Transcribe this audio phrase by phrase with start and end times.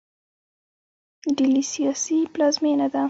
[1.37, 2.99] ډیلي سیاسي پلازمینه ده.